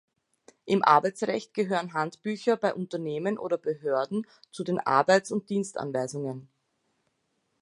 [0.65, 6.49] Im Arbeitsrecht gehören Handbücher bei Unternehmen oder Behörden zu den Arbeits- und Dienstanweisungen.